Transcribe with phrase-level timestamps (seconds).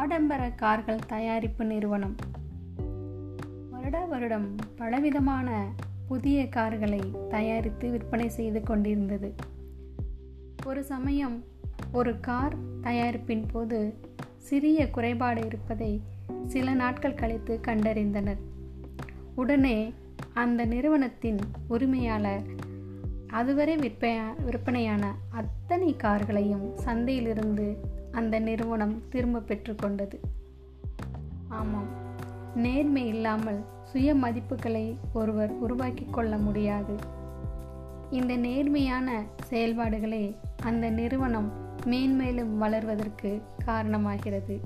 [0.00, 2.16] ஆடம்பர கார்கள் தயாரிப்பு நிறுவனம்.
[3.70, 5.74] வருட வருடம் பலவிதமான
[6.08, 9.34] புதிய கார்களை தயாரித்து விற்பனை செய்து கொண்டிருந்தது.
[10.66, 11.44] ஒரு சமயம்
[11.92, 13.94] ஒரு கார் தயாரிப்பின் போது
[14.36, 16.02] சிறிய குறைபாடு இருப்பதை
[16.46, 18.40] சில நாட்கள் கழித்து கண்டறிந்தனர்.
[19.34, 19.92] உடனே
[20.34, 21.38] அந்த நிறுவனத்தின்
[21.68, 22.42] உரிமையாளர்
[23.26, 30.18] அதுவரை விற்ப விற்பனையான அத்தனை கார்களையும் சந்தையிலிருந்து அந்த நிறுவனம் திரும்ப பெற்றுக்கொண்டது.
[31.48, 31.86] ஆமாம்.
[32.54, 36.94] நேர்மை இல்லாமல் சுய மதிப்புகளை ஒருவர் உருவாக்கி கொள்ள முடியாது.
[38.10, 41.52] இந்த நேர்மையான செயல்பாடுகளே அந்த நிறுவனம்
[41.84, 44.60] மேன்மேலும் வளர்வதற்கு காரணமாகிறது.